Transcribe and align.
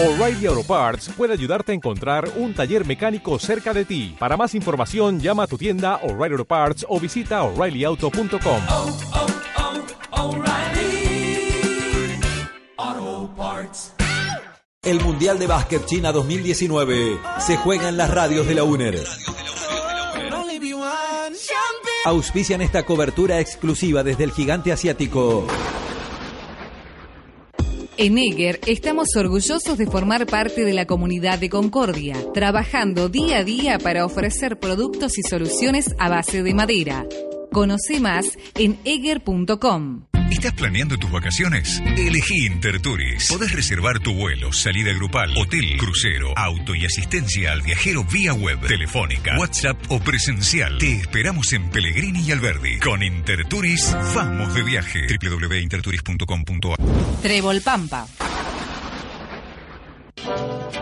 O'Reilly 0.00 0.46
Auto 0.46 0.62
Parts 0.62 1.10
puede 1.16 1.32
ayudarte 1.32 1.72
a 1.72 1.74
encontrar 1.74 2.30
un 2.36 2.54
taller 2.54 2.86
mecánico 2.86 3.36
cerca 3.40 3.74
de 3.74 3.84
ti. 3.84 4.14
Para 4.16 4.36
más 4.36 4.54
información, 4.54 5.18
llama 5.18 5.42
a 5.42 5.46
tu 5.48 5.58
tienda 5.58 5.96
O'Reilly 6.04 6.34
Auto 6.34 6.44
Parts 6.44 6.86
o 6.88 7.00
visita 7.00 7.42
oreillyauto.com. 7.42 8.62
oh, 8.68 8.96
oh, 12.76 13.30
Parts. 13.36 13.92
El 14.82 15.00
Mundial 15.00 15.36
de 15.40 15.48
Básquet 15.48 15.84
China 15.84 16.12
2019 16.12 17.18
se 17.40 17.56
juega 17.56 17.88
en 17.88 17.96
las 17.96 18.14
radios 18.14 18.46
de 18.46 18.54
la 18.54 18.62
UNER. 18.62 19.00
Auspician 22.04 22.60
esta 22.62 22.84
cobertura 22.84 23.40
exclusiva 23.40 24.04
desde 24.04 24.22
el 24.22 24.30
gigante 24.30 24.70
asiático. 24.70 25.44
En 28.00 28.16
Eger 28.16 28.60
estamos 28.68 29.08
orgullosos 29.16 29.76
de 29.76 29.86
formar 29.86 30.26
parte 30.26 30.64
de 30.64 30.72
la 30.72 30.86
comunidad 30.86 31.40
de 31.40 31.50
Concordia, 31.50 32.14
trabajando 32.32 33.08
día 33.08 33.38
a 33.38 33.44
día 33.44 33.78
para 33.80 34.06
ofrecer 34.06 34.60
productos 34.60 35.18
y 35.18 35.22
soluciones 35.22 35.96
a 35.98 36.08
base 36.08 36.44
de 36.44 36.54
madera. 36.54 37.08
Conoce 37.50 37.98
más 37.98 38.38
en 38.54 38.78
eger.com. 38.84 40.07
¿Estás 40.30 40.52
planeando 40.52 40.98
tus 40.98 41.10
vacaciones? 41.10 41.82
Elegí 41.96 42.46
Intertours. 42.46 43.28
Podés 43.28 43.52
reservar 43.52 43.98
tu 43.98 44.14
vuelo, 44.14 44.52
salida 44.52 44.92
grupal, 44.92 45.36
hotel, 45.36 45.76
crucero, 45.78 46.32
auto 46.36 46.74
y 46.74 46.84
asistencia 46.84 47.52
al 47.52 47.62
viajero 47.62 48.04
vía 48.04 48.34
web, 48.34 48.60
telefónica, 48.66 49.38
WhatsApp 49.38 49.78
o 49.88 49.98
presencial. 50.00 50.78
Te 50.78 50.92
esperamos 50.92 51.52
en 51.54 51.70
Pellegrini 51.70 52.20
y 52.20 52.32
Alberdi. 52.32 52.78
Con 52.78 53.02
Intertours, 53.02 53.96
vamos 54.14 54.54
de 54.54 54.62
viaje. 54.62 55.06
www.intertours.com.ar 55.20 56.78
Trébol 57.22 57.60
Pampa. 57.62 58.06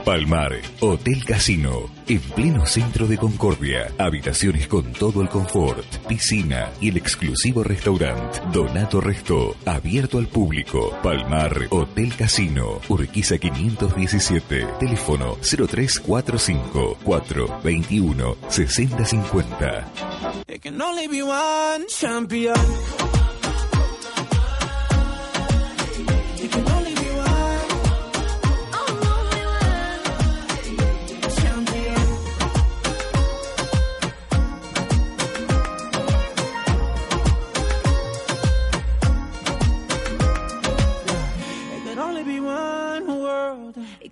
Palmar, 0.05 0.53
Hotel 0.81 1.25
Casino, 1.25 1.91
en 2.07 2.21
pleno 2.21 2.65
centro 2.65 3.09
de 3.09 3.19
Concordia. 3.19 3.93
Habitaciones 3.99 4.69
con 4.69 4.93
todo 4.93 5.21
el 5.21 5.29
confort, 5.29 5.85
piscina 6.07 6.71
y 6.81 6.91
el 6.91 6.97
exclusivo 6.97 7.65
restaurante 7.65 8.41
Donato 8.53 9.01
Resto, 9.01 9.57
abierto 9.65 10.19
al 10.19 10.29
público. 10.29 10.97
Palmar, 11.03 11.67
Hotel 11.71 12.15
Casino, 12.15 12.81
Urquiza 12.89 13.39
517, 13.39 14.67
teléfono 14.79 15.39
0345 15.43 16.99
421 17.03 18.37
6050. 18.49 19.93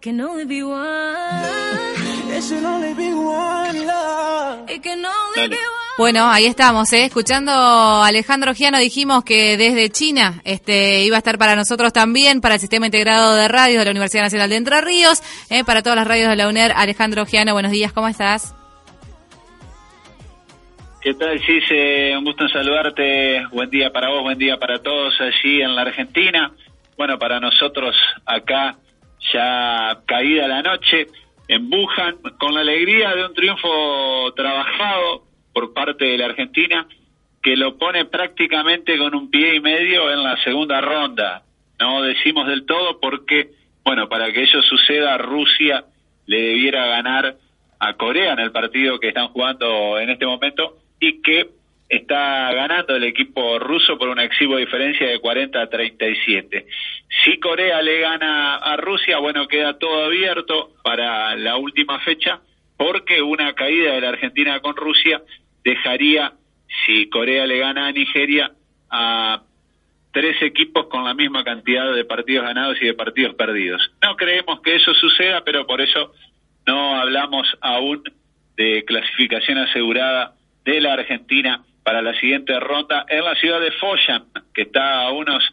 Can 0.04 0.20
only 0.20 0.44
be 0.44 0.62
one. 0.62 0.84
It 2.28 2.42
should 2.42 2.62
only 2.62 2.92
be 2.92 3.14
one 3.14 3.86
love. 3.86 4.68
It 4.68 4.82
can 4.82 5.02
only 5.02 5.48
be 5.48 5.56
one. 5.56 5.94
Bueno, 5.96 6.30
ahí 6.30 6.44
estamos, 6.44 6.92
¿eh? 6.92 7.06
escuchando 7.06 7.52
a 7.52 8.06
Alejandro 8.06 8.52
Giano, 8.52 8.78
dijimos 8.78 9.24
que 9.24 9.56
desde 9.56 9.88
China 9.88 10.42
este, 10.44 11.04
iba 11.04 11.16
a 11.16 11.18
estar 11.18 11.38
para 11.38 11.56
nosotros 11.56 11.92
también, 11.94 12.42
para 12.42 12.56
el 12.56 12.60
Sistema 12.60 12.84
Integrado 12.84 13.34
de 13.34 13.48
Radios 13.48 13.78
de 13.78 13.84
la 13.86 13.90
Universidad 13.92 14.24
Nacional 14.24 14.50
de 14.50 14.56
Entre 14.56 14.80
Ríos, 14.82 15.22
¿eh? 15.48 15.64
para 15.64 15.82
todas 15.82 15.96
las 15.96 16.06
radios 16.06 16.28
de 16.28 16.36
la 16.36 16.48
UNER. 16.48 16.72
Alejandro 16.76 17.24
Giano, 17.24 17.54
buenos 17.54 17.72
días, 17.72 17.92
¿cómo 17.94 18.08
estás? 18.08 18.54
¿Qué 21.00 21.14
tal, 21.14 21.38
Gise? 21.38 22.14
Un 22.18 22.24
gusto 22.24 22.44
en 22.44 22.50
saludarte. 22.50 23.46
Buen 23.52 23.70
día 23.70 23.90
para 23.90 24.10
vos, 24.10 24.22
buen 24.22 24.36
día 24.36 24.58
para 24.58 24.82
todos 24.82 25.14
allí 25.20 25.62
en 25.62 25.74
la 25.74 25.82
Argentina. 25.82 26.52
Bueno, 26.98 27.18
para 27.18 27.40
nosotros 27.40 27.94
acá 28.26 28.76
ya 29.32 30.00
caída 30.06 30.48
la 30.48 30.62
noche 30.62 31.08
en 31.48 31.70
con 32.38 32.54
la 32.54 32.60
alegría 32.60 33.14
de 33.14 33.26
un 33.26 33.34
triunfo 33.34 34.32
trabajado 34.34 35.24
por 35.52 35.72
parte 35.72 36.04
de 36.04 36.18
la 36.18 36.26
Argentina 36.26 36.86
que 37.42 37.56
lo 37.56 37.76
pone 37.76 38.06
prácticamente 38.06 38.96
con 38.96 39.14
un 39.14 39.30
pie 39.30 39.56
y 39.56 39.60
medio 39.60 40.10
en 40.10 40.22
la 40.22 40.42
segunda 40.42 40.80
ronda. 40.80 41.42
No 41.78 42.02
decimos 42.02 42.46
del 42.46 42.64
todo 42.64 42.98
porque, 43.00 43.50
bueno, 43.84 44.08
para 44.08 44.32
que 44.32 44.42
ello 44.42 44.62
suceda, 44.62 45.18
Rusia 45.18 45.84
le 46.26 46.40
debiera 46.40 46.86
ganar 46.86 47.36
a 47.78 47.94
Corea 47.94 48.32
en 48.32 48.38
el 48.38 48.50
partido 48.50 48.98
que 48.98 49.08
están 49.08 49.28
jugando 49.28 49.98
en 49.98 50.08
este 50.08 50.24
momento 50.24 50.78
y 50.98 51.20
que 51.20 51.50
está 51.88 52.52
ganando 52.52 52.96
el 52.96 53.04
equipo 53.04 53.58
ruso 53.58 53.98
por 53.98 54.08
una 54.08 54.24
exigua 54.24 54.58
diferencia 54.58 55.06
de 55.06 55.20
40 55.20 55.60
a 55.60 55.68
37. 55.68 56.66
Si 57.24 57.38
Corea 57.38 57.82
le 57.82 58.00
gana 58.00 58.56
a 58.56 58.76
Rusia, 58.76 59.18
bueno, 59.18 59.46
queda 59.46 59.78
todo 59.78 60.04
abierto 60.04 60.72
para 60.82 61.36
la 61.36 61.56
última 61.56 62.00
fecha 62.00 62.40
porque 62.76 63.22
una 63.22 63.54
caída 63.54 63.94
de 63.94 64.00
la 64.00 64.08
Argentina 64.08 64.60
con 64.60 64.74
Rusia 64.76 65.22
dejaría, 65.62 66.32
si 66.84 67.08
Corea 67.08 67.46
le 67.46 67.58
gana 67.58 67.86
a 67.86 67.92
Nigeria, 67.92 68.52
a 68.90 69.42
tres 70.12 70.40
equipos 70.42 70.86
con 70.86 71.04
la 71.04 71.14
misma 71.14 71.44
cantidad 71.44 71.92
de 71.92 72.04
partidos 72.04 72.44
ganados 72.44 72.78
y 72.80 72.86
de 72.86 72.94
partidos 72.94 73.34
perdidos. 73.34 73.82
No 74.02 74.16
creemos 74.16 74.60
que 74.60 74.76
eso 74.76 74.94
suceda, 74.94 75.42
pero 75.44 75.66
por 75.66 75.80
eso 75.80 76.12
no 76.66 76.96
hablamos 76.96 77.46
aún 77.60 78.02
de 78.56 78.84
clasificación 78.84 79.58
asegurada 79.58 80.34
de 80.64 80.80
la 80.80 80.94
Argentina 80.94 81.64
para 81.84 82.02
la 82.02 82.18
siguiente 82.18 82.58
ronda 82.58 83.06
en 83.08 83.24
la 83.24 83.34
ciudad 83.36 83.60
de 83.60 83.70
Foshan, 83.72 84.24
que 84.52 84.62
está 84.62 85.02
a 85.02 85.12
unos 85.12 85.44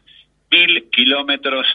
mil 0.50 0.90
kilómetros 0.90 1.68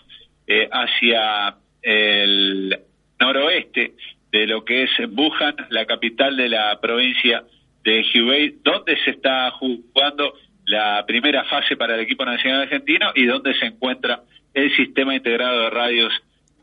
eh, 0.47 0.69
hacia 0.73 1.57
el 1.83 2.79
noroeste 3.21 3.95
de 4.33 4.47
lo 4.47 4.65
que 4.65 4.85
es 4.85 4.91
Wuhan, 5.15 5.57
la 5.71 5.87
capital 5.87 6.37
de 6.37 6.49
la 6.49 6.81
provincia 6.81 7.45
de 7.85 8.05
Hubei, 8.15 8.57
donde 8.63 8.97
se 9.05 9.11
está 9.11 9.51
jugando 9.53 10.35
la 10.67 11.05
primera 11.07 11.45
fase 11.45 11.77
para 11.77 11.95
el 11.95 12.01
equipo 12.01 12.25
nacional 12.25 12.63
argentino 12.63 13.13
y 13.15 13.25
donde 13.27 13.55
se 13.55 13.67
encuentra 13.67 14.23
el 14.53 14.75
sistema 14.75 15.15
integrado 15.15 15.63
de 15.63 15.71
radios 15.71 16.13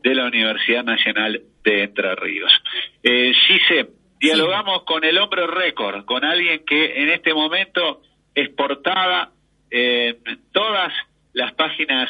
de 0.02 0.14
la 0.14 0.26
Universidad 0.26 0.84
Nacional 0.84 1.40
de 1.64 1.82
Entre 1.84 2.14
Ríos. 2.16 2.52
Eh, 3.02 3.32
Gise, 3.32 3.88
dialogamos 4.24 4.84
con 4.84 5.04
el 5.04 5.18
hombre 5.18 5.46
récord, 5.46 6.04
con 6.04 6.24
alguien 6.24 6.64
que 6.64 7.02
en 7.02 7.10
este 7.10 7.34
momento 7.34 8.00
es 8.34 8.48
portada 8.50 9.30
en 9.70 10.16
todas 10.52 10.92
las 11.32 11.52
páginas 11.52 12.08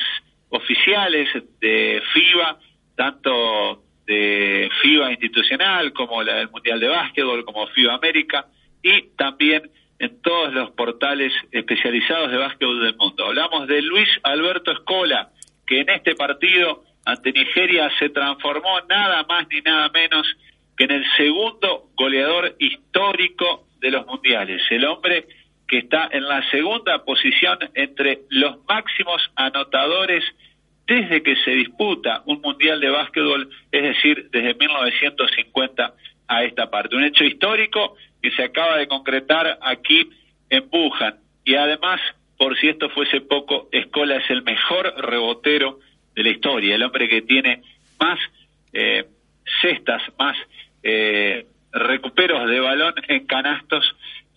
oficiales 0.48 1.28
de 1.60 2.02
FIBA, 2.12 2.58
tanto 2.96 3.82
de 4.06 4.70
FIBA 4.82 5.10
institucional 5.10 5.92
como 5.92 6.22
la 6.22 6.36
del 6.36 6.50
Mundial 6.50 6.78
de 6.78 6.88
Básquetbol, 6.88 7.44
como 7.44 7.66
FIBA 7.68 7.94
América, 7.94 8.46
y 8.82 9.08
también 9.16 9.70
en 9.98 10.20
todos 10.22 10.52
los 10.52 10.70
portales 10.72 11.32
especializados 11.50 12.30
de 12.30 12.36
básquetbol 12.36 12.82
del 12.82 12.96
mundo. 12.96 13.26
Hablamos 13.26 13.66
de 13.66 13.82
Luis 13.82 14.08
Alberto 14.22 14.72
Escola, 14.72 15.30
que 15.66 15.80
en 15.80 15.88
este 15.88 16.14
partido 16.14 16.84
ante 17.06 17.32
Nigeria 17.32 17.90
se 17.98 18.10
transformó 18.10 18.80
nada 18.88 19.24
más 19.28 19.46
ni 19.48 19.60
nada 19.60 19.88
menos 19.90 20.26
que 20.76 20.84
en 20.84 20.90
el 20.90 21.04
segundo 21.16 21.90
goleador 21.96 22.56
histórico 22.58 23.66
de 23.80 23.90
los 23.90 24.06
mundiales, 24.06 24.62
el 24.70 24.84
hombre 24.84 25.26
que 25.68 25.78
está 25.78 26.08
en 26.12 26.24
la 26.28 26.48
segunda 26.50 27.04
posición 27.04 27.58
entre 27.74 28.20
los 28.30 28.64
máximos 28.66 29.22
anotadores 29.34 30.24
desde 30.86 31.22
que 31.22 31.36
se 31.36 31.52
disputa 31.52 32.22
un 32.26 32.40
mundial 32.40 32.80
de 32.80 32.90
básquetbol, 32.90 33.48
es 33.72 33.82
decir, 33.82 34.28
desde 34.30 34.54
1950 34.54 35.94
a 36.28 36.44
esta 36.44 36.70
parte. 36.70 36.96
Un 36.96 37.04
hecho 37.04 37.24
histórico 37.24 37.96
que 38.22 38.30
se 38.32 38.44
acaba 38.44 38.76
de 38.76 38.86
concretar 38.86 39.58
aquí 39.62 40.08
en 40.50 40.64
Wuhan. 40.70 41.16
Y 41.44 41.54
además, 41.54 42.00
por 42.36 42.58
si 42.58 42.68
esto 42.68 42.90
fuese 42.90 43.20
poco, 43.20 43.68
Escola 43.72 44.16
es 44.16 44.30
el 44.30 44.42
mejor 44.42 44.94
rebotero 44.98 45.80
de 46.14 46.22
la 46.22 46.30
historia, 46.30 46.74
el 46.74 46.82
hombre 46.82 47.08
que 47.08 47.22
tiene 47.22 47.62
más 47.98 48.18
eh, 48.72 49.04
cestas, 49.60 50.02
más 50.18 50.36
eh, 50.84 51.46
recuperos 51.72 52.48
de 52.48 52.60
balón 52.60 52.94
en 53.08 53.26
canastos 53.26 53.84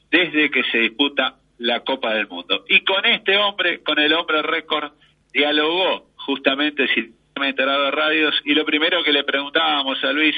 desde 0.10 0.50
que 0.50 0.64
se 0.72 0.80
disputa 0.80 1.36
la 1.60 1.82
Copa 1.82 2.14
del 2.14 2.28
Mundo. 2.28 2.64
Y 2.68 2.82
con 2.82 3.06
este 3.06 3.38
hombre, 3.38 3.84
con 3.84 4.00
el 4.00 4.14
hombre 4.14 4.42
récord, 4.42 4.92
dialogó 5.34 6.10
justamente 6.16 6.84
el 6.84 6.90
sistema 6.90 7.50
integrado 7.50 7.84
de 7.84 7.92
radios 7.92 8.36
y 8.46 8.54
lo 8.54 8.66
primero 8.66 9.04
que 9.04 9.12
le 9.12 9.24
preguntábamos 9.24 10.04
a 10.04 10.12
Luis, 10.12 10.36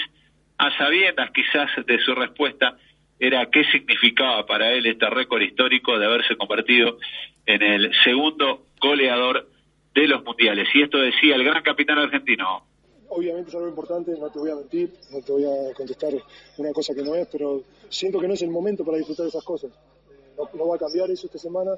a 0.57 0.75
sabiendas 0.77 1.31
quizás 1.31 1.69
de 1.85 1.99
su 1.99 2.15
respuesta, 2.15 2.75
era 3.19 3.49
qué 3.49 3.63
significaba 3.65 4.45
para 4.45 4.71
él 4.71 4.85
este 4.85 5.09
récord 5.09 5.41
histórico 5.41 5.99
de 5.99 6.05
haberse 6.05 6.35
convertido 6.37 6.97
en 7.45 7.61
el 7.61 7.91
segundo 8.03 8.65
goleador 8.79 9.47
de 9.93 10.07
los 10.07 10.23
mundiales. 10.23 10.67
Y 10.73 10.81
esto 10.81 10.97
decía 10.99 11.35
el 11.35 11.43
gran 11.43 11.61
capitán 11.63 11.99
argentino. 11.99 12.63
Obviamente 13.09 13.49
es 13.49 13.55
algo 13.55 13.67
importante, 13.67 14.11
no 14.17 14.29
te 14.29 14.39
voy 14.39 14.51
a 14.51 14.55
mentir, 14.55 14.93
no 15.11 15.21
te 15.21 15.31
voy 15.31 15.45
a 15.45 15.73
contestar 15.73 16.13
una 16.57 16.71
cosa 16.71 16.93
que 16.93 17.03
no 17.03 17.15
es, 17.15 17.27
pero 17.27 17.63
siento 17.89 18.19
que 18.19 18.27
no 18.27 18.33
es 18.33 18.41
el 18.41 18.49
momento 18.49 18.83
para 18.83 18.97
disfrutar 18.97 19.27
esas 19.27 19.43
cosas. 19.43 19.71
Eh, 19.71 20.43
no, 20.53 20.67
va 20.67 20.75
a 20.75 20.79
cambiar 20.79 21.09
eso 21.11 21.27
esta 21.27 21.39
semana. 21.39 21.71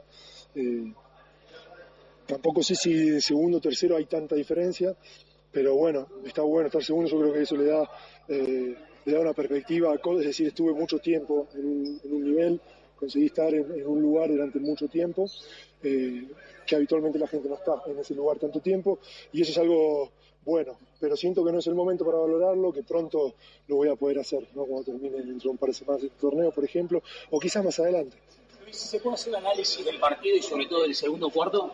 Eh, 0.56 0.94
tampoco 2.28 2.64
sé 2.64 2.76
si 2.76 3.20
segundo 3.22 3.58
o 3.58 3.62
tercero 3.62 3.98
hay 3.98 4.06
tanta 4.06 4.36
diferencia, 4.36 4.96
pero 5.52 5.76
bueno, 5.76 6.08
está 6.26 6.42
bueno 6.42 6.68
estar 6.68 6.84
segundo, 6.84 7.10
yo 7.10 7.20
creo 7.20 7.34
que 7.34 7.42
eso 7.42 7.58
le 7.58 7.66
da, 7.66 7.90
eh, 8.28 8.76
le 9.06 9.14
da 9.14 9.20
una 9.20 9.34
perspectiva, 9.34 9.94
es 9.94 10.26
decir, 10.26 10.48
estuve 10.48 10.74
mucho 10.74 11.00
tiempo 11.00 11.48
en 11.54 11.66
un, 11.66 12.02
un 12.04 12.24
nivel, 12.24 12.62
conseguí 12.96 13.26
estar 13.26 13.54
en, 13.54 13.72
en, 13.72 13.88
un 13.88 14.02
lugar 14.02 14.30
durante 14.30 14.60
mucho 14.60 14.88
tiempo, 14.88 15.30
eh, 15.84 16.28
que 16.66 16.76
habitualmente 16.76 17.20
la 17.20 17.28
gente 17.28 17.50
no 17.50 17.56
está 17.56 17.82
en 17.88 18.00
ese 18.00 18.14
lugar 18.16 18.38
tanto 18.38 18.60
tiempo, 18.60 19.00
y 19.34 19.42
eso 19.42 19.52
es 19.52 19.58
algo 19.58 20.12
bueno, 20.46 20.78
pero 21.00 21.16
siento 21.16 21.46
que 21.46 21.52
no 21.52 21.60
es 21.60 21.68
el 21.68 21.76
momento 21.76 22.04
para 22.04 22.18
valorarlo, 22.18 22.74
que 22.74 22.84
pronto 22.84 23.34
lo 23.68 23.76
voy 23.76 23.90
a 23.90 23.96
poder 23.96 24.20
hacer, 24.20 24.48
¿no? 24.56 24.66
cuando 24.66 24.92
termine 24.92 25.18
dentro 25.18 25.44
de 25.44 25.50
un 25.50 25.58
par 25.58 25.70
de 25.70 25.76
semanas 25.76 26.04
el 26.04 26.12
torneo, 26.12 26.52
por 26.52 26.64
ejemplo, 26.64 27.02
o 27.30 27.40
quizás 27.40 27.64
más 27.64 27.80
adelante. 27.80 28.18
¿Se 28.72 29.00
puede 29.00 29.16
hacer 29.16 29.34
un 29.34 29.40
análisis 29.40 29.86
del 29.86 30.00
partido 30.00 30.38
y 30.38 30.42
sobre 30.42 30.66
todo 30.66 30.84
del 30.84 30.96
segundo 30.96 31.30
cuarto? 31.30 31.72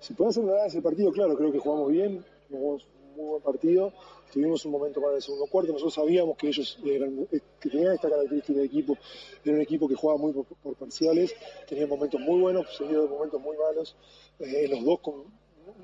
Se 0.00 0.14
puede 0.14 0.30
hacer 0.30 0.44
un 0.44 0.50
análisis 0.50 0.74
del 0.74 0.82
partido, 0.82 1.12
claro, 1.12 1.36
creo 1.36 1.52
que 1.52 1.58
jugamos 1.58 1.90
bien, 1.90 2.24
jugamos 2.48 2.84
un 2.84 3.16
muy 3.16 3.30
buen 3.30 3.42
partido, 3.42 3.92
tuvimos 4.32 4.64
un 4.64 4.72
momento 4.72 5.00
más 5.00 5.12
del 5.12 5.22
segundo 5.22 5.46
cuarto, 5.46 5.72
nosotros 5.72 5.94
sabíamos 5.94 6.36
que 6.36 6.48
ellos 6.48 6.78
eran, 6.84 7.26
que 7.60 7.68
tenían 7.68 7.94
esta 7.94 8.08
característica 8.08 8.60
de 8.60 8.66
equipo, 8.66 8.96
era 9.44 9.56
un 9.56 9.62
equipo 9.62 9.88
que 9.88 9.94
jugaba 9.94 10.18
muy 10.18 10.32
por, 10.32 10.46
por 10.46 10.74
parciales, 10.76 11.34
tenía 11.68 11.86
momentos 11.86 12.20
muy 12.20 12.40
buenos, 12.40 12.76
seguido 12.76 13.02
de 13.02 13.08
momentos 13.08 13.40
muy 13.40 13.56
malos, 13.56 13.96
eh, 14.38 14.68
los 14.68 14.84
dos 14.84 15.00
con, 15.00 15.24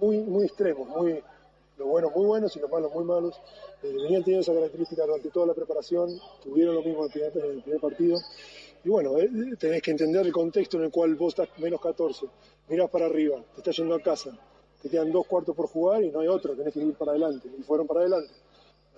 muy, 0.01 0.19
muy 0.19 0.47
extremos, 0.47 0.89
muy, 0.89 1.23
los 1.83 1.91
buenos 1.91 2.15
muy 2.15 2.27
buenos 2.27 2.57
y 2.57 2.61
los 2.61 2.71
malos 2.71 2.93
muy 2.93 3.05
malos. 3.05 3.41
Eh, 3.83 3.93
venían 3.93 4.23
teniendo 4.23 4.41
esa 4.41 4.55
característica 4.55 5.05
durante 5.05 5.31
toda 5.31 5.47
la 5.47 5.55
preparación, 5.55 6.21
tuvieron 6.43 6.77
lo 6.77 6.83
mismo 6.83 7.01
en 7.01 7.05
el 7.07 7.11
primer, 7.11 7.37
en 7.37 7.57
el 7.57 7.63
primer 7.63 7.81
partido. 7.81 8.19
Y 8.85 8.89
bueno, 8.89 9.19
eh, 9.19 9.29
tenés 9.59 9.83
que 9.83 9.91
entender 9.91 10.27
el 10.27 10.33
contexto 10.33 10.77
en 10.77 10.85
el 10.85 10.91
cual 10.91 11.15
vos 11.15 11.37
estás 11.39 11.49
menos 11.59 11.81
14, 11.81 12.27
mirás 12.69 12.91
para 12.91 13.07
arriba, 13.07 13.43
te 13.55 13.61
estás 13.61 13.77
yendo 13.77 13.95
a 13.95 14.01
casa, 14.01 14.37
te 14.81 14.89
quedan 14.89 15.13
dos 15.13 15.27
cuartos 15.27 15.55
por 15.55 15.69
jugar 15.69 16.03
y 16.03 16.11
no 16.11 16.21
hay 16.21 16.29
otro, 16.29 16.55
tenés 16.55 16.73
que 16.73 16.81
ir 16.81 16.95
para 16.95 17.13
adelante. 17.13 17.49
Y 17.59 17.63
fueron 17.63 17.87
para 17.87 18.01
adelante. 18.01 18.33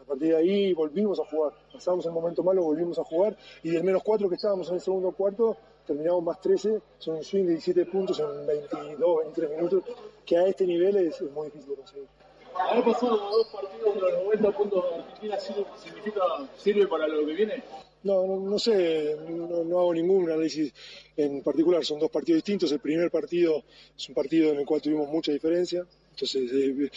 A 0.00 0.06
partir 0.06 0.28
de 0.28 0.36
ahí 0.36 0.74
volvimos 0.74 1.18
a 1.18 1.24
jugar, 1.24 1.54
pasamos 1.72 2.04
el 2.04 2.12
momento 2.12 2.42
malo, 2.42 2.62
volvimos 2.62 2.98
a 2.98 3.04
jugar 3.04 3.36
y 3.62 3.70
del 3.70 3.84
menos 3.84 4.02
cuatro 4.02 4.28
que 4.28 4.34
estábamos 4.34 4.68
en 4.68 4.74
el 4.74 4.80
segundo 4.82 5.12
cuarto, 5.12 5.56
terminamos 5.86 6.22
más 6.22 6.40
13, 6.42 6.80
son 6.98 7.16
un 7.16 7.24
swing 7.24 7.44
de 7.44 7.52
17 7.52 7.86
puntos 7.86 8.20
en 8.20 8.46
22, 8.46 8.98
23 8.98 9.50
minutos, 9.56 9.84
que 10.26 10.36
a 10.36 10.46
este 10.46 10.66
nivel 10.66 10.96
es 10.96 11.22
muy 11.22 11.46
difícil 11.46 11.70
de 11.70 11.76
conseguir. 11.76 12.23
Haber 12.58 12.84
pasado 12.84 13.16
dos 13.16 13.46
partidos 13.48 13.94
de 13.94 14.00
los 14.00 14.12
90 14.24 14.50
puntos 14.52 14.84
de 14.84 15.02
Argentina 15.02 15.38
significa, 15.76 16.20
sirve 16.56 16.86
para 16.86 17.08
lo 17.08 17.26
que 17.26 17.32
viene. 17.34 17.62
No, 18.04 18.26
no, 18.26 18.38
no 18.38 18.58
sé, 18.58 19.16
no, 19.28 19.64
no, 19.64 19.78
hago 19.80 19.94
ningún 19.94 20.30
análisis 20.30 20.72
en 21.16 21.42
particular, 21.42 21.84
son 21.84 21.98
dos 21.98 22.10
partidos 22.10 22.38
distintos. 22.38 22.70
El 22.70 22.80
primer 22.80 23.10
partido 23.10 23.64
es 23.96 24.08
un 24.08 24.14
partido 24.14 24.52
en 24.52 24.60
el 24.60 24.66
cual 24.66 24.82
tuvimos 24.82 25.08
mucha 25.08 25.32
diferencia, 25.32 25.86
entonces 26.10 26.50
eh, 26.52 26.90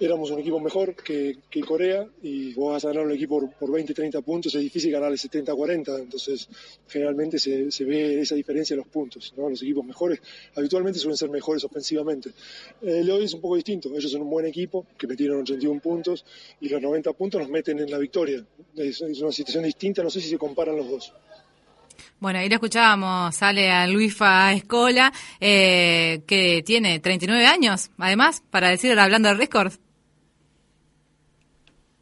éramos 0.00 0.30
un 0.30 0.40
equipo 0.40 0.58
mejor 0.60 0.94
que, 0.94 1.38
Corea 1.66 2.08
y 2.22 2.54
vos 2.54 2.72
vas 2.72 2.84
a 2.84 2.88
ganar 2.88 3.06
un 3.06 3.12
equipo 3.12 3.40
por, 3.40 3.52
por 3.52 3.72
20, 3.72 3.94
30 3.94 4.20
puntos, 4.22 4.54
es 4.54 4.60
difícil 4.60 4.90
ganar 4.90 5.12
el 5.12 5.18
70, 5.18 5.54
40, 5.54 5.98
entonces 5.98 6.48
generalmente 6.88 7.38
se, 7.38 7.70
se 7.70 7.84
ve 7.84 8.20
esa 8.20 8.34
diferencia 8.34 8.74
en 8.74 8.78
los 8.78 8.88
puntos. 8.88 9.32
¿no? 9.36 9.48
Los 9.48 9.62
equipos 9.62 9.84
mejores 9.84 10.20
habitualmente 10.56 10.98
suelen 10.98 11.16
ser 11.16 11.30
mejores 11.30 11.64
ofensivamente. 11.64 12.30
El 12.80 13.06
de 13.06 13.12
hoy 13.12 13.24
es 13.24 13.34
un 13.34 13.40
poco 13.40 13.56
distinto, 13.56 13.94
ellos 13.96 14.10
son 14.10 14.22
un 14.22 14.30
buen 14.30 14.46
equipo 14.46 14.86
que 14.98 15.06
metieron 15.06 15.42
81 15.42 15.80
puntos 15.80 16.24
y 16.60 16.68
los 16.68 16.82
90 16.82 17.12
puntos 17.12 17.40
nos 17.40 17.50
meten 17.50 17.78
en 17.78 17.90
la 17.90 17.98
victoria. 17.98 18.44
Es 18.76 19.00
una 19.00 19.32
situación 19.32 19.64
distinta, 19.64 20.02
no 20.02 20.10
sé 20.10 20.20
si 20.20 20.28
se 20.28 20.38
comparan 20.38 20.76
los 20.76 20.88
dos. 20.88 21.12
Bueno, 22.20 22.38
ahí 22.38 22.48
lo 22.48 22.54
escuchábamos, 22.54 23.34
sale 23.34 23.70
a 23.70 23.86
Luifa 23.86 24.52
Escola, 24.52 25.12
eh, 25.40 26.22
que 26.26 26.62
tiene 26.64 27.00
39 27.00 27.46
años, 27.46 27.90
además, 27.98 28.42
para 28.50 28.68
decir, 28.68 28.98
hablando 28.98 29.28
de 29.28 29.34
récord. 29.34 29.72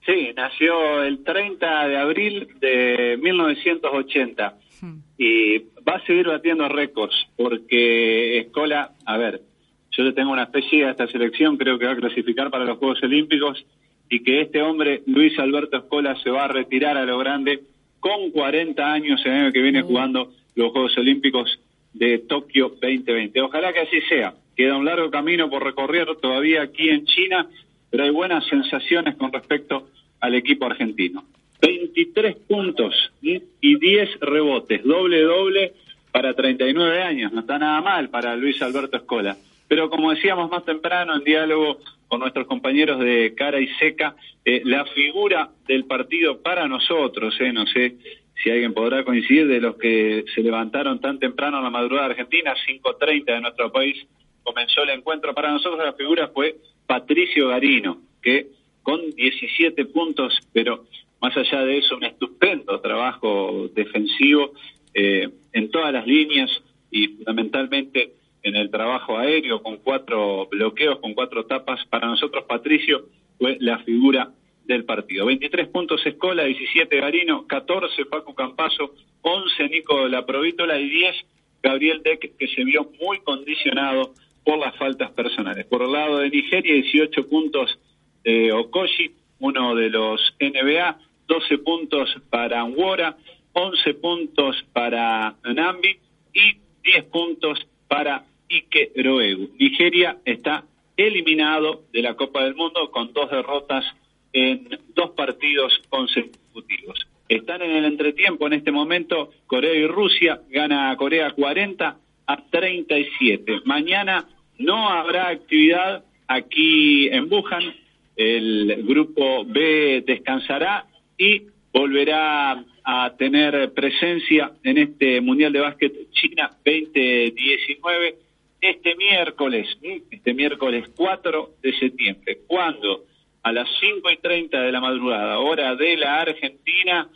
Sí, 0.05 0.32
nació 0.35 1.02
el 1.02 1.23
30 1.23 1.88
de 1.88 1.97
abril 1.97 2.49
de 2.61 3.19
1980 3.23 4.55
hmm. 4.81 4.99
y 5.19 5.58
va 5.58 5.97
a 5.97 6.06
seguir 6.06 6.26
batiendo 6.26 6.69
récords 6.69 7.14
porque 7.37 8.38
Escola, 8.38 8.93
a 9.05 9.17
ver, 9.19 9.43
yo 9.91 10.02
le 10.02 10.12
tengo 10.12 10.32
una 10.32 10.44
especie 10.44 10.87
a 10.87 10.91
esta 10.93 11.06
selección, 11.06 11.56
creo 11.56 11.79
que 11.79 11.87
va 11.87 11.93
a 11.93 11.97
clasificar 11.97 12.50
para 12.50 12.64
los 12.64 12.79
Juegos 12.79 13.02
Olímpicos 13.02 13.64
y 14.08 14.23
que 14.23 14.43
este 14.43 14.62
hombre, 14.62 15.02
Luis 15.06 15.38
Alberto 15.38 15.76
Escola, 15.76 16.17
se 16.23 16.31
va 16.31 16.44
a 16.44 16.49
retirar 16.49 16.97
a 16.97 17.05
lo 17.05 17.19
grande 17.19 17.62
con 18.00 18.31
40 18.31 18.93
años 18.93 19.20
el 19.25 19.32
año 19.32 19.52
que 19.52 19.61
viene 19.61 19.82
jugando 19.82 20.32
los 20.55 20.73
Juegos 20.73 20.97
Olímpicos 20.99 21.61
de 21.93 22.19
Tokio 22.19 22.70
2020. 22.81 23.41
Ojalá 23.41 23.73
que 23.73 23.81
así 23.81 24.00
sea. 24.08 24.35
Queda 24.56 24.76
un 24.76 24.85
largo 24.85 25.11
camino 25.11 25.49
por 25.49 25.64
recorrer 25.64 26.06
todavía 26.20 26.62
aquí 26.62 26.88
en 26.91 27.06
China, 27.06 27.49
pero 27.91 28.05
hay 28.05 28.11
buenas 28.11 28.47
sensaciones 28.47 29.17
con 29.17 29.32
respecto 29.32 29.88
al 30.20 30.35
equipo 30.35 30.67
argentino. 30.67 31.25
23 31.62 32.37
puntos 32.49 33.12
y 33.23 33.41
10 33.61 34.20
rebotes, 34.20 34.82
doble 34.82 35.23
doble 35.23 35.73
para 36.11 36.35
39 36.35 37.02
años, 37.02 37.32
no 37.32 37.41
está 37.41 37.58
nada 37.58 37.81
mal 37.81 38.08
para 38.08 38.35
Luis 38.37 38.61
Alberto 38.62 38.97
Escola. 38.97 39.37
Pero 39.69 39.88
como 39.88 40.11
decíamos 40.11 40.50
más 40.50 40.64
temprano 40.64 41.17
en 41.17 41.25
diálogo 41.25 41.79
con 42.10 42.18
nuestros 42.18 42.48
compañeros 42.48 42.98
de 42.98 43.34
cara 43.36 43.60
y 43.60 43.68
seca, 43.78 44.16
eh, 44.44 44.62
la 44.64 44.84
figura 44.86 45.50
del 45.68 45.84
partido 45.84 46.42
para 46.42 46.66
nosotros, 46.66 47.36
eh, 47.38 47.52
no 47.52 47.64
sé 47.68 47.98
si 48.42 48.50
alguien 48.50 48.74
podrá 48.74 49.04
coincidir 49.04 49.46
de 49.46 49.60
los 49.60 49.76
que 49.76 50.24
se 50.34 50.40
levantaron 50.42 51.00
tan 51.00 51.20
temprano 51.20 51.58
en 51.58 51.64
la 51.64 51.70
madrugada 51.70 52.08
argentina, 52.08 52.52
5.30 52.66 53.24
de 53.26 53.40
nuestro 53.40 53.70
país, 53.70 53.96
comenzó 54.42 54.82
el 54.82 54.90
encuentro. 54.90 55.32
Para 55.34 55.52
nosotros 55.52 55.78
la 55.84 55.92
figura 55.92 56.28
fue 56.34 56.56
Patricio 56.84 57.46
Garino, 57.46 57.98
que 58.20 58.48
con 58.82 59.08
17 59.12 59.84
puntos, 59.86 60.36
pero 60.52 60.86
más 61.20 61.36
allá 61.36 61.64
de 61.64 61.78
eso, 61.78 61.96
un 61.96 62.04
estupendo 62.04 62.80
trabajo 62.80 63.68
defensivo 63.72 64.50
eh, 64.94 65.28
en 65.52 65.70
todas 65.70 65.92
las 65.92 66.04
líneas 66.08 66.50
y 66.90 67.06
fundamentalmente 67.06 68.14
en 68.42 68.56
el 68.56 68.70
trabajo 68.70 69.19
aéreo 69.19 69.62
con 69.62 69.78
cuatro 69.78 70.46
bloqueos, 70.46 70.98
con 71.00 71.14
cuatro 71.14 71.46
tapas. 71.46 71.84
Para 71.87 72.08
nosotros, 72.08 72.44
Patricio 72.44 73.06
fue 73.38 73.56
la 73.60 73.78
figura 73.81 74.31
del 74.64 74.84
partido. 74.84 75.26
23 75.26 75.69
puntos 75.69 76.04
Escola, 76.06 76.44
17 76.44 77.00
Garino, 77.00 77.47
14 77.47 78.06
Paco 78.06 78.35
Campazo, 78.35 78.94
11 79.23 79.68
Nico 79.68 80.09
La 80.09 80.25
Provítola 80.25 80.78
y 80.78 80.88
10 80.88 81.16
Gabriel 81.62 82.02
Deck, 82.02 82.37
que 82.37 82.49
se 82.49 82.64
vio 82.64 82.90
muy 83.00 83.18
condicionado 83.20 84.14
por 84.44 84.59
las 84.59 84.76
faltas 84.76 85.11
personales. 85.11 85.66
Por 85.66 85.82
el 85.82 85.92
lado 85.92 86.18
de 86.18 86.30
Nigeria, 86.30 86.75
18 86.75 87.28
puntos 87.28 87.78
eh, 88.25 88.52
Okoshi, 88.52 89.14
uno 89.40 89.75
de 89.75 89.90
los 89.90 90.20
NBA, 90.40 90.99
12 91.26 91.59
puntos 91.59 92.16
para 92.30 92.61
Anwora, 92.61 93.16
11 93.52 93.94
puntos 93.94 94.56
para 94.73 95.35
Nambi 95.44 95.99
y 96.32 96.59
10 96.82 97.04
puntos 97.06 97.59
para 97.88 98.25
Ike 98.50 98.92
Roegu. 98.97 99.50
Nigeria 99.59 100.19
está 100.25 100.64
eliminado 100.97 101.85
de 101.92 102.02
la 102.02 102.14
Copa 102.14 102.45
del 102.45 102.54
Mundo 102.54 102.90
con 102.90 103.12
dos 103.12 103.30
derrotas 103.30 103.85
en 104.33 104.69
dos 104.95 105.11
partidos 105.11 105.80
consecutivos. 105.88 107.07
Están 107.28 107.62
en 107.62 107.71
el 107.71 107.85
entretiempo 107.85 108.47
en 108.47 108.54
este 108.54 108.73
momento 108.73 109.30
Corea 109.47 109.73
y 109.73 109.87
Rusia, 109.87 110.40
gana 110.50 110.95
Corea 110.97 111.30
40 111.30 111.97
a 112.26 112.37
37. 112.50 113.61
Mañana 113.64 114.28
no 114.59 114.88
habrá 114.88 115.28
actividad 115.28 116.04
aquí 116.26 117.09
en 117.09 117.33
Wuhan, 117.33 117.75
el 118.16 118.85
grupo 118.87 119.45
B 119.45 120.02
descansará 120.07 120.87
y 121.16 121.42
volverá 121.73 122.64
a 122.83 123.16
tener 123.16 123.73
presencia 123.73 124.52
en 124.64 124.78
este 124.78 125.21
Mundial 125.21 125.52
de 125.52 125.61
Básquet 125.61 126.11
China 126.11 126.50
2019 126.64 128.29
este 128.61 128.95
miércoles, 128.97 129.67
este 130.11 130.35
miércoles 130.35 130.88
4 130.95 131.50
de 131.62 131.79
septiembre, 131.79 132.38
cuando 132.47 133.05
a 133.43 133.52
las 133.52 133.69
5 133.81 134.11
y 134.11 134.17
30 134.19 134.61
de 134.61 134.73
la 134.73 134.81
madrugada, 134.81 135.38
hora 135.38 135.75
de 135.75 135.97
la 135.97 136.21
Argentina, 136.21 137.09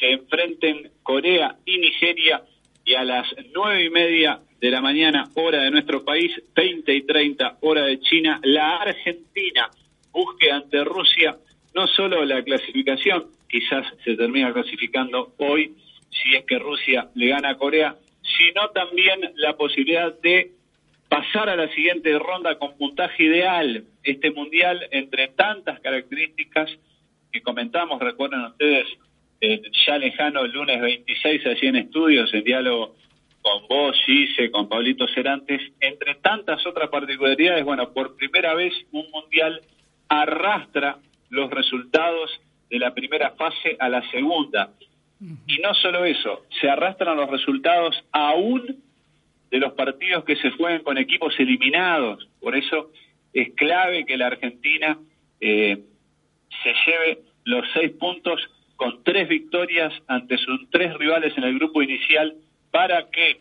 se 0.00 0.12
enfrenten 0.12 0.90
Corea 1.02 1.56
y 1.64 1.78
Nigeria 1.78 2.42
y 2.84 2.94
a 2.94 3.04
las 3.04 3.26
9 3.54 3.84
y 3.84 3.90
media 3.90 4.40
de 4.60 4.70
la 4.70 4.80
mañana, 4.80 5.30
hora 5.34 5.62
de 5.62 5.70
nuestro 5.70 6.04
país, 6.04 6.32
20 6.54 6.94
y 6.94 7.02
30, 7.02 7.58
hora 7.60 7.84
de 7.84 8.00
China, 8.00 8.40
la 8.42 8.76
Argentina 8.76 9.70
busque 10.12 10.50
ante 10.50 10.82
Rusia 10.84 11.36
no 11.74 11.86
solo 11.86 12.24
la 12.24 12.42
clasificación, 12.42 13.26
quizás 13.48 13.86
se 14.04 14.16
termina 14.16 14.52
clasificando 14.52 15.32
hoy 15.38 15.76
si 16.10 16.34
es 16.34 16.44
que 16.44 16.58
Rusia 16.58 17.08
le 17.14 17.28
gana 17.28 17.50
a 17.50 17.56
Corea, 17.56 17.94
sino 18.36 18.68
también 18.70 19.20
la 19.36 19.56
posibilidad 19.56 20.12
de 20.20 20.57
pasar 21.08 21.48
a 21.48 21.56
la 21.56 21.68
siguiente 21.70 22.18
ronda 22.18 22.58
con 22.58 22.76
puntaje 22.76 23.24
ideal. 23.24 23.84
Este 24.02 24.30
mundial, 24.30 24.86
entre 24.90 25.28
tantas 25.28 25.80
características 25.80 26.70
que 27.32 27.42
comentamos, 27.42 28.00
recuerden 28.00 28.44
ustedes, 28.44 28.86
eh, 29.40 29.62
ya 29.86 29.98
lejano 29.98 30.40
el 30.40 30.52
lunes 30.52 30.80
26 30.80 31.46
allí 31.46 31.66
en 31.66 31.76
estudios, 31.76 32.32
en 32.34 32.44
diálogo 32.44 32.96
con 33.40 33.68
vos, 33.68 33.96
Gise, 34.04 34.50
con 34.50 34.68
Pablito 34.68 35.06
Cerantes, 35.14 35.62
entre 35.80 36.16
tantas 36.16 36.66
otras 36.66 36.88
particularidades, 36.88 37.64
bueno, 37.64 37.92
por 37.92 38.16
primera 38.16 38.54
vez 38.54 38.74
un 38.92 39.06
mundial 39.10 39.60
arrastra 40.08 40.98
los 41.30 41.50
resultados 41.50 42.30
de 42.68 42.78
la 42.78 42.92
primera 42.94 43.30
fase 43.30 43.76
a 43.78 43.88
la 43.88 44.02
segunda. 44.10 44.70
Y 45.46 45.58
no 45.58 45.74
solo 45.74 46.04
eso, 46.04 46.44
se 46.60 46.68
arrastran 46.68 47.16
los 47.16 47.28
resultados 47.28 47.96
aún 48.12 48.82
de 49.50 49.58
los 49.58 49.72
partidos 49.72 50.24
que 50.24 50.36
se 50.36 50.50
jueguen 50.50 50.82
con 50.82 50.98
equipos 50.98 51.34
eliminados. 51.38 52.28
Por 52.40 52.56
eso 52.56 52.90
es 53.32 53.52
clave 53.54 54.04
que 54.06 54.16
la 54.16 54.26
Argentina 54.26 54.98
eh, 55.40 55.78
se 56.62 56.74
lleve 56.86 57.18
los 57.44 57.64
seis 57.72 57.92
puntos 57.92 58.40
con 58.76 59.02
tres 59.02 59.28
victorias 59.28 59.92
ante 60.06 60.38
sus 60.38 60.70
tres 60.70 60.94
rivales 60.94 61.36
en 61.36 61.44
el 61.44 61.54
grupo 61.54 61.82
inicial 61.82 62.34
para 62.70 63.10
que 63.10 63.40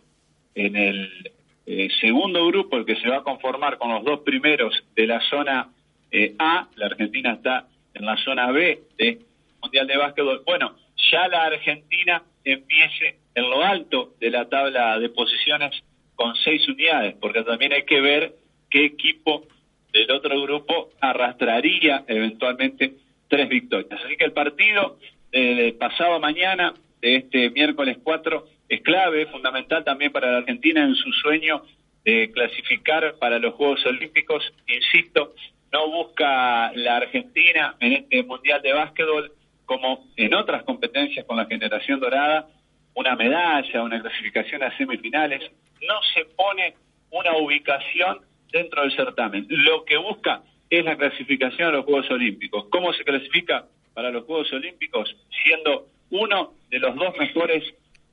en 0.55 0.75
el 0.75 1.31
eh, 1.65 1.89
segundo 1.99 2.47
grupo, 2.47 2.77
el 2.77 2.85
que 2.85 2.95
se 2.95 3.09
va 3.09 3.17
a 3.17 3.23
conformar 3.23 3.77
con 3.77 3.91
los 3.91 4.03
dos 4.03 4.21
primeros 4.21 4.73
de 4.95 5.05
la 5.05 5.19
zona 5.29 5.69
eh, 6.11 6.33
A, 6.39 6.67
la 6.75 6.85
Argentina 6.87 7.33
está 7.33 7.67
en 7.93 8.05
la 8.05 8.17
zona 8.17 8.51
B 8.51 8.79
de 8.97 9.19
Mundial 9.61 9.87
de 9.87 9.97
Básquetbol, 9.97 10.43
bueno, 10.45 10.75
ya 11.11 11.27
la 11.27 11.45
Argentina 11.45 12.23
empiece 12.43 13.17
en 13.35 13.49
lo 13.49 13.63
alto 13.63 14.15
de 14.19 14.29
la 14.29 14.47
tabla 14.47 14.97
de 14.99 15.09
posiciones 15.09 15.83
con 16.17 16.35
seis 16.35 16.67
unidades, 16.67 17.15
porque 17.21 17.43
también 17.43 17.71
hay 17.71 17.83
que 17.83 18.01
ver 18.01 18.33
qué 18.69 18.85
equipo 18.85 19.47
del 19.93 20.11
otro 20.11 20.41
grupo 20.41 20.89
arrastraría 20.99 22.03
eventualmente 22.07 22.95
tres 23.29 23.47
victorias. 23.47 24.01
Así 24.03 24.17
que 24.17 24.25
el 24.25 24.33
partido 24.33 24.97
de 25.31 25.75
pasado 25.79 26.19
mañana, 26.19 26.73
de 27.01 27.17
este 27.17 27.49
miércoles 27.51 27.97
4, 28.03 28.45
es 28.67 28.81
clave, 28.81 29.27
fundamental 29.27 29.83
también 29.83 30.11
para 30.11 30.31
la 30.31 30.37
Argentina 30.39 30.83
en 30.83 30.95
su 30.95 31.11
sueño 31.13 31.63
de 32.03 32.31
clasificar 32.31 33.15
para 33.19 33.39
los 33.39 33.53
Juegos 33.53 33.85
Olímpicos. 33.85 34.43
Insisto, 34.67 35.33
no 35.71 35.89
busca 35.91 36.71
la 36.73 36.97
Argentina 36.97 37.75
en 37.79 37.93
este 37.93 38.23
Mundial 38.23 38.61
de 38.61 38.73
Básquetbol 38.73 39.31
como 39.65 40.07
en 40.15 40.33
otras 40.33 40.63
competencias 40.63 41.25
con 41.25 41.37
la 41.37 41.45
generación 41.45 41.99
dorada, 41.99 42.47
una 42.95 43.15
medalla, 43.15 43.83
una 43.83 44.01
clasificación 44.01 44.63
a 44.63 44.75
semifinales, 44.77 45.51
no 45.81 45.99
se 46.13 46.25
pone 46.25 46.75
una 47.11 47.37
ubicación 47.37 48.19
dentro 48.51 48.81
del 48.81 48.95
certamen. 48.95 49.45
Lo 49.49 49.85
que 49.85 49.97
busca 49.97 50.41
es 50.69 50.83
la 50.83 50.97
clasificación 50.97 51.69
a 51.69 51.71
los 51.71 51.85
Juegos 51.85 52.09
Olímpicos. 52.11 52.65
¿Cómo 52.69 52.93
se 52.93 53.03
clasifica 53.03 53.65
para 53.93 54.11
los 54.11 54.25
Juegos 54.25 54.51
Olímpicos? 54.53 55.15
Siendo 55.43 55.87
uno 56.09 56.53
de 56.69 56.79
los 56.79 56.95
dos 56.95 57.15
mejores 57.17 57.63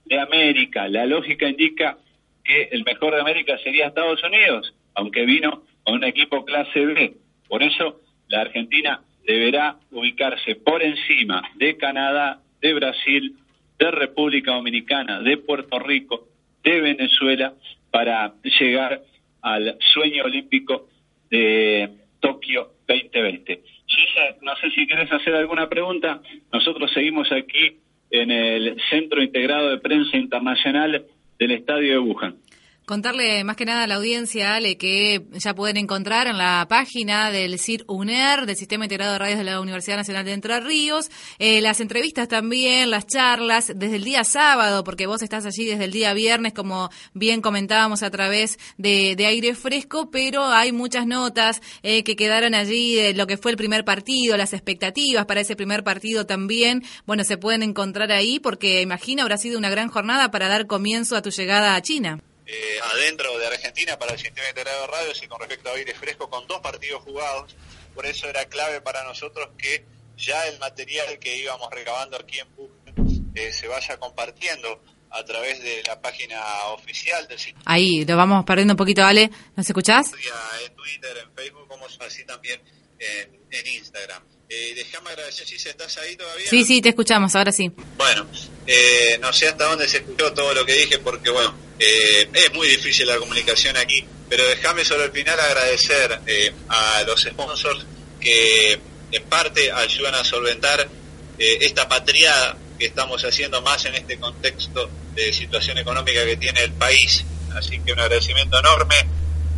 de 0.04 0.18
América. 0.20 0.88
La 0.88 1.06
lógica 1.06 1.48
indica 1.48 1.98
que 2.44 2.68
el 2.72 2.84
mejor 2.84 3.14
de 3.14 3.20
América 3.20 3.58
sería 3.58 3.86
Estados 3.86 4.22
Unidos, 4.22 4.74
aunque 4.94 5.24
vino 5.24 5.62
con 5.82 5.94
un 5.94 6.04
equipo 6.04 6.44
clase 6.44 6.84
B. 6.84 7.14
Por 7.48 7.62
eso 7.62 8.00
la 8.28 8.42
Argentina 8.42 9.02
deberá 9.26 9.76
ubicarse 9.90 10.54
por 10.56 10.82
encima 10.82 11.42
de 11.56 11.76
Canadá, 11.76 12.40
de 12.60 12.74
Brasil, 12.74 13.36
de 13.78 13.90
República 13.90 14.52
Dominicana, 14.52 15.20
de 15.20 15.36
Puerto 15.38 15.78
Rico, 15.78 16.28
de 16.64 16.80
Venezuela, 16.80 17.54
para 17.90 18.34
llegar 18.58 19.02
al 19.42 19.76
sueño 19.92 20.24
olímpico 20.24 20.88
de 21.30 21.90
Tokio 22.20 22.72
2020. 22.88 23.62
Gisa, 23.86 24.36
no 24.42 24.56
sé 24.56 24.70
si 24.70 24.86
quieres 24.86 25.12
hacer 25.12 25.34
alguna 25.34 25.68
pregunta. 25.68 26.20
Nosotros 26.52 26.90
seguimos 26.92 27.30
aquí 27.30 27.78
en 28.10 28.30
el 28.30 28.80
Centro 28.90 29.22
Integrado 29.22 29.70
de 29.70 29.78
Prensa 29.78 30.16
Internacional 30.16 31.04
del 31.38 31.50
Estadio 31.50 31.92
de 31.92 31.98
Wuhan. 31.98 32.36
Contarle 32.86 33.44
más 33.44 33.56
que 33.56 33.64
nada 33.64 33.84
a 33.84 33.86
la 33.86 33.94
audiencia, 33.94 34.56
Ale, 34.56 34.76
que 34.76 35.24
ya 35.32 35.54
pueden 35.54 35.78
encontrar 35.78 36.26
en 36.26 36.36
la 36.36 36.66
página 36.68 37.30
del 37.30 37.58
CIR 37.58 37.86
UNER, 37.88 38.44
del 38.44 38.56
Sistema 38.56 38.84
Integrado 38.84 39.14
de 39.14 39.18
Radios 39.20 39.38
de 39.38 39.44
la 39.44 39.58
Universidad 39.58 39.96
Nacional 39.96 40.26
de 40.26 40.34
Entre 40.34 40.60
Ríos, 40.60 41.10
eh, 41.38 41.62
las 41.62 41.80
entrevistas 41.80 42.28
también, 42.28 42.90
las 42.90 43.06
charlas, 43.06 43.72
desde 43.74 43.96
el 43.96 44.04
día 44.04 44.22
sábado, 44.22 44.84
porque 44.84 45.06
vos 45.06 45.22
estás 45.22 45.46
allí 45.46 45.64
desde 45.64 45.84
el 45.84 45.92
día 45.92 46.12
viernes, 46.12 46.52
como 46.52 46.90
bien 47.14 47.40
comentábamos 47.40 48.02
a 48.02 48.10
través 48.10 48.58
de, 48.76 49.16
aire 49.18 49.54
fresco, 49.54 50.10
pero 50.10 50.44
hay 50.44 50.70
muchas 50.70 51.06
notas 51.06 51.62
eh, 51.82 52.04
que 52.04 52.16
quedaron 52.16 52.54
allí 52.54 52.96
de 52.96 53.14
lo 53.14 53.26
que 53.26 53.38
fue 53.38 53.50
el 53.50 53.56
primer 53.56 53.86
partido, 53.86 54.36
las 54.36 54.52
expectativas 54.52 55.24
para 55.24 55.40
ese 55.40 55.56
primer 55.56 55.84
partido 55.84 56.26
también, 56.26 56.84
bueno, 57.06 57.24
se 57.24 57.38
pueden 57.38 57.62
encontrar 57.62 58.12
ahí, 58.12 58.40
porque 58.40 58.82
imagino 58.82 59.22
habrá 59.22 59.38
sido 59.38 59.58
una 59.58 59.70
gran 59.70 59.88
jornada 59.88 60.30
para 60.30 60.48
dar 60.48 60.66
comienzo 60.66 61.16
a 61.16 61.22
tu 61.22 61.30
llegada 61.30 61.76
a 61.76 61.80
China. 61.80 62.20
Eh, 62.46 62.78
adentro 62.92 63.38
de 63.38 63.46
Argentina 63.46 63.98
para 63.98 64.12
el 64.12 64.18
sistema 64.18 64.46
integrado 64.48 64.82
de 64.82 64.86
radios 64.88 65.22
y 65.22 65.26
con 65.28 65.40
respecto 65.40 65.70
a 65.70 65.74
aire 65.74 65.94
fresco 65.94 66.28
con 66.28 66.46
dos 66.46 66.60
partidos 66.60 67.02
jugados. 67.02 67.56
Por 67.94 68.04
eso 68.04 68.28
era 68.28 68.44
clave 68.46 68.80
para 68.82 69.02
nosotros 69.04 69.48
que 69.56 69.84
ya 70.16 70.46
el 70.48 70.58
material 70.58 71.18
que 71.18 71.36
íbamos 71.38 71.70
recabando 71.70 72.16
aquí 72.16 72.38
en 72.38 72.48
Pujan 72.48 73.32
eh, 73.34 73.52
se 73.52 73.66
vaya 73.66 73.96
compartiendo 73.96 74.82
a 75.10 75.24
través 75.24 75.62
de 75.62 75.82
la 75.86 76.00
página 76.00 76.40
oficial 76.74 77.26
del 77.28 77.38
sistema. 77.38 77.62
Ahí, 77.64 78.04
lo 78.04 78.16
vamos 78.16 78.44
perdiendo 78.44 78.74
un 78.74 78.78
poquito, 78.78 79.04
Ale. 79.04 79.30
¿Nos 79.56 79.66
escuchás? 79.66 80.10
En 80.12 80.74
Twitter, 80.74 81.16
en 81.18 81.32
Facebook, 81.34 81.68
como 81.68 81.86
así 81.86 82.24
también 82.24 82.60
en, 82.98 83.40
en 83.50 83.66
Instagram. 83.66 84.22
Eh, 84.48 84.74
déjame 84.74 85.10
agradecer 85.10 85.46
si 85.46 85.56
estás 85.56 85.96
ahí 85.98 86.16
todavía. 86.16 86.46
Sí, 86.48 86.64
sí, 86.64 86.82
te 86.82 86.90
escuchamos, 86.90 87.34
ahora 87.34 87.52
sí. 87.52 87.72
Bueno, 87.96 88.26
eh, 88.66 89.18
no 89.20 89.32
sé 89.32 89.48
hasta 89.48 89.66
dónde 89.66 89.88
se 89.88 89.98
escuchó 89.98 90.32
todo 90.32 90.54
lo 90.54 90.64
que 90.64 90.72
dije 90.72 90.98
porque, 90.98 91.30
bueno, 91.30 91.54
eh, 91.78 92.28
es 92.32 92.52
muy 92.54 92.68
difícil 92.68 93.06
la 93.06 93.16
comunicación 93.16 93.76
aquí, 93.76 94.04
pero 94.28 94.46
déjame 94.46 94.84
solo 94.84 95.04
al 95.04 95.12
final 95.12 95.38
agradecer 95.38 96.20
eh, 96.26 96.52
a 96.68 97.02
los 97.06 97.20
sponsors 97.22 97.84
que 98.20 98.78
en 99.12 99.22
parte 99.24 99.70
ayudan 99.70 100.14
a 100.14 100.24
solventar 100.24 100.88
esta 101.36 101.88
patria 101.88 102.56
que 102.78 102.86
estamos 102.86 103.22
haciendo 103.24 103.60
más 103.60 103.84
en 103.84 103.96
este 103.96 104.18
contexto 104.18 104.88
de 105.14 105.32
situación 105.32 105.78
económica 105.78 106.24
que 106.24 106.36
tiene 106.36 106.62
el 106.62 106.72
país. 106.72 107.24
Así 107.54 107.80
que 107.80 107.92
un 107.92 108.00
agradecimiento 108.00 108.58
enorme 108.58 108.94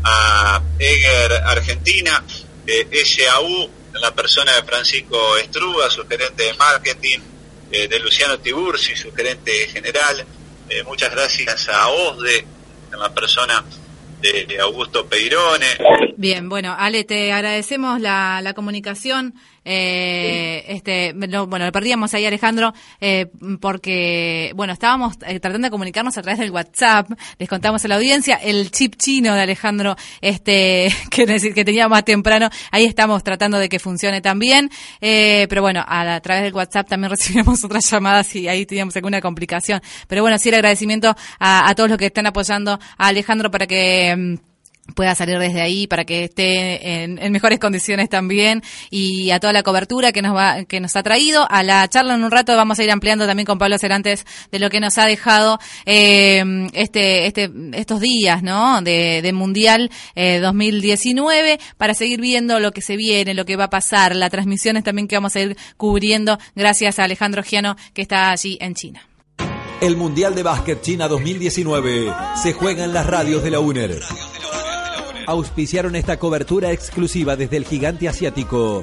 a 0.03 0.63
Eger 0.79 1.33
Argentina, 1.33 2.25
SAU, 2.67 3.71
en 3.95 4.01
la 4.01 4.15
persona 4.15 4.53
de 4.55 4.63
Francisco 4.63 5.37
Estruga, 5.37 5.89
su 5.91 6.07
gerente 6.07 6.45
de 6.45 6.55
marketing, 6.55 7.19
eh, 7.71 7.89
de 7.89 7.99
Luciano 8.01 8.39
Tiburci, 8.39 8.95
su 8.97 9.13
gerente 9.13 9.53
general. 9.69 10.25
Eh, 10.69 10.83
muchas 10.85 11.11
gracias 11.11 11.69
a 11.69 11.89
OSDE, 11.89 12.47
en 12.93 12.99
la 12.99 13.13
persona 13.13 13.65
de 14.21 14.59
Augusto 14.61 15.07
Peirone. 15.07 15.67
Bien, 16.17 16.49
bueno, 16.49 16.75
Ale, 16.77 17.05
te 17.05 17.33
agradecemos 17.33 18.01
la, 18.01 18.41
la 18.43 18.55
comunicación. 18.55 19.35
Eh, 19.69 20.65
este, 20.69 21.13
bueno, 21.13 21.49
lo 21.49 21.73
perdíamos 21.73 22.15
ahí, 22.15 22.25
Alejandro, 22.25 22.73
eh, 23.01 23.27
porque, 23.61 24.53
bueno, 24.55 24.73
estábamos 24.73 25.17
eh, 25.27 25.41
tratando 25.41 25.67
de 25.67 25.71
comunicarnos 25.71 26.17
a 26.17 26.23
través 26.23 26.39
del 26.39 26.53
WhatsApp. 26.53 27.11
Les 27.37 27.49
contamos 27.49 27.85
a 27.85 27.89
la 27.89 27.97
audiencia 27.97 28.37
el 28.37 28.71
chip 28.71 28.95
chino 28.95 29.35
de 29.35 29.41
Alejandro, 29.41 29.97
este, 30.21 30.89
que 31.11 31.27
que 31.27 31.65
tenía 31.65 31.89
más 31.89 32.05
temprano. 32.05 32.49
Ahí 32.71 32.85
estamos 32.85 33.25
tratando 33.25 33.59
de 33.59 33.69
que 33.69 33.81
funcione 33.81 34.21
también. 34.21 34.71
Eh, 35.01 35.47
pero 35.49 35.63
bueno, 35.63 35.85
a, 35.87 36.21
través 36.21 36.45
del 36.45 36.55
WhatsApp 36.55 36.89
también 36.89 37.11
recibimos 37.17 37.65
otras 37.65 37.91
llamadas 37.91 38.37
y 38.37 38.47
ahí 38.47 38.67
teníamos 38.67 38.95
alguna 38.95 39.21
complicación. 39.21 39.83
Pero 40.07 40.23
bueno, 40.23 40.39
sí 40.39 40.49
el 40.49 40.55
agradecimiento 40.55 41.17
a, 41.41 41.69
a 41.69 41.75
todos 41.75 41.91
los 41.91 41.99
que 41.99 42.07
están 42.07 42.27
apoyando 42.27 42.79
a 42.97 43.07
Alejandro 43.09 43.51
para 43.51 43.67
que 43.67 44.15
mm, 44.17 44.56
pueda 44.95 45.15
salir 45.15 45.39
desde 45.39 45.61
ahí 45.61 45.87
para 45.87 46.05
que 46.05 46.25
esté 46.25 47.03
en, 47.03 47.33
mejores 47.33 47.59
condiciones 47.59 48.09
también. 48.09 48.63
Y 48.91 49.31
a 49.31 49.41
toda 49.41 49.53
la 49.53 49.63
cobertura 49.63 50.13
que 50.13 50.23
nos 50.23 50.37
va 50.37 50.65
que 50.65 50.81
nos 50.81 50.97
ha 50.97 51.03
traído. 51.03 51.47
A 51.51 51.63
la 51.63 51.89
charla 51.89 52.15
en 52.15 52.25
un 52.25 52.31
rato 52.31 52.57
vamos 52.57 52.79
a 52.79 52.85
ir 52.85 52.91
ampliando 52.91 53.27
también 53.27 53.47
con 53.47 53.59
Pablo 53.59 53.79
Cerantes 53.79 54.25
de 54.51 54.59
lo 54.59 54.71
que 54.71 54.81
nos 54.81 54.99
ha 54.99 55.07
dejado 55.07 55.59
eh, 55.85 56.43
este 56.73 57.27
este 57.27 57.51
estos 57.73 58.01
días 58.01 58.43
no 58.43 58.81
de, 58.83 59.31
mundial 59.33 59.91
2019 60.15 61.53
eh, 61.53 61.59
para 61.77 61.95
seguir 61.95 62.21
viendo 62.21 62.61
lo 62.61 62.73
que 62.73 62.81
se 62.81 62.97
viene 62.97 63.35
lo 63.35 63.45
que 63.45 63.57
va 63.57 63.65
a 63.65 63.71
pasar. 63.71 64.15
Las 64.17 64.31
transmisiones 64.31 64.85
también 64.85 65.09
que 65.09 65.17
vamos 65.17 65.37
a 65.37 65.41
ir 65.41 65.57
cubriendo 65.77 66.39
gracias 66.55 66.99
a 66.99 67.05
Alejandro 67.05 67.43
Giano 67.43 67.77
que 67.93 68.03
está 68.03 68.31
allí 68.31 68.59
en 68.61 68.75
China. 68.75 69.07
El 69.81 69.97
Mundial 69.97 70.35
de 70.35 70.43
Básquet 70.43 70.81
China 70.81 71.07
2019 71.07 72.11
se 72.43 72.55
juega 72.55 72.85
en 72.85 72.95
las 72.95 73.07
radios 73.07 73.43
de 73.43 73.51
la 73.51 73.61
UNER 73.61 74.01
auspiciaron 75.27 75.97
esta 75.97 76.19
cobertura 76.19 76.73
exclusiva 76.73 77.37
desde 77.37 77.57
el 77.57 77.65
gigante 77.65 78.09
asiático. 78.09 78.83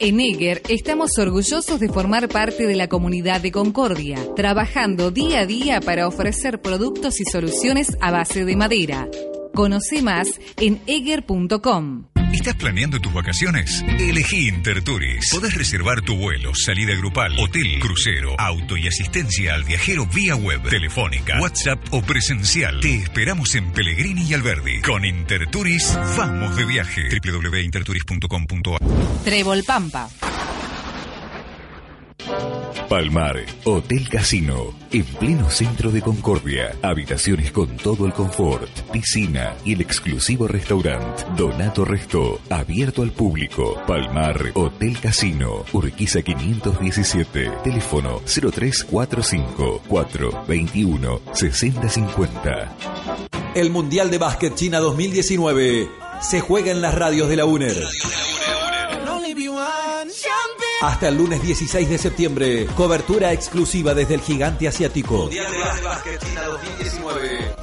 En 0.00 0.20
Eger 0.20 0.60
estamos 0.68 1.10
orgullosos 1.18 1.80
de 1.80 1.88
formar 1.88 2.28
parte 2.28 2.66
de 2.66 2.76
la 2.76 2.88
comunidad 2.88 3.40
de 3.40 3.52
Concordia, 3.52 4.18
trabajando 4.34 5.10
día 5.10 5.40
a 5.40 5.46
día 5.46 5.80
para 5.80 6.08
ofrecer 6.08 6.60
productos 6.60 7.20
y 7.20 7.24
soluciones 7.24 7.96
a 8.00 8.10
base 8.10 8.44
de 8.44 8.56
madera. 8.56 9.08
Conoce 9.54 10.02
más 10.02 10.28
en 10.56 10.80
eger.com. 10.86 12.13
¿Estás 12.44 12.60
planeando 12.60 13.00
tus 13.00 13.10
vacaciones? 13.10 13.82
Elegí 13.98 14.48
Intertourist. 14.48 15.32
Podés 15.32 15.54
reservar 15.54 16.02
tu 16.02 16.14
vuelo, 16.14 16.54
salida 16.54 16.94
grupal, 16.94 17.34
hotel, 17.38 17.78
crucero, 17.80 18.38
auto 18.38 18.76
y 18.76 18.86
asistencia 18.86 19.54
al 19.54 19.64
viajero 19.64 20.04
vía 20.04 20.36
web, 20.36 20.60
telefónica, 20.68 21.40
WhatsApp 21.40 21.78
o 21.92 22.02
presencial. 22.02 22.80
Te 22.80 22.96
esperamos 22.96 23.54
en 23.54 23.72
Pellegrini 23.72 24.24
y 24.24 24.34
Alberdi. 24.34 24.82
Con 24.82 25.06
Intertourist, 25.06 25.96
vamos 26.18 26.54
de 26.54 26.66
viaje. 26.66 27.08
www.intertourist.com.ar 27.08 28.80
Trébol 29.24 29.64
Pampa. 29.64 30.10
Palmar, 32.88 33.44
Hotel 33.64 34.08
Casino, 34.08 34.74
en 34.92 35.04
pleno 35.04 35.50
centro 35.50 35.90
de 35.90 36.02
Concordia. 36.02 36.76
Habitaciones 36.82 37.50
con 37.52 37.76
todo 37.76 38.06
el 38.06 38.12
confort, 38.12 38.68
piscina 38.92 39.54
y 39.64 39.74
el 39.74 39.80
exclusivo 39.80 40.46
restaurante 40.46 41.24
Donato 41.36 41.84
Resto, 41.84 42.40
abierto 42.50 43.02
al 43.02 43.10
público. 43.10 43.80
Palmar, 43.86 44.52
Hotel 44.54 44.98
Casino, 45.00 45.64
Urquiza 45.72 46.22
517, 46.22 47.50
teléfono 47.62 48.20
0345 48.26 49.82
421 49.88 51.20
6050. 51.32 52.76
El 53.54 53.70
Mundial 53.70 54.10
de 54.10 54.18
Básquet 54.18 54.54
China 54.54 54.80
2019 54.80 55.88
se 56.20 56.40
juega 56.40 56.72
en 56.72 56.80
las 56.80 56.94
radios 56.94 57.28
de 57.28 57.36
la 57.36 57.44
UNER. 57.44 57.76
Hasta 60.84 61.08
el 61.08 61.16
lunes 61.16 61.40
16 61.42 61.88
de 61.88 61.96
septiembre, 61.96 62.66
cobertura 62.76 63.32
exclusiva 63.32 63.94
desde 63.94 64.16
el 64.16 64.20
gigante 64.20 64.68
asiático. 64.68 65.30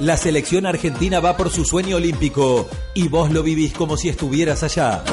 La 0.00 0.16
selección 0.16 0.66
argentina 0.66 1.20
va 1.20 1.36
por 1.36 1.48
su 1.50 1.64
sueño 1.64 1.98
olímpico 1.98 2.68
y 2.94 3.06
vos 3.06 3.30
lo 3.30 3.44
vivís 3.44 3.74
como 3.74 3.96
si 3.96 4.08
estuvieras 4.08 4.64
allá. 4.64 5.04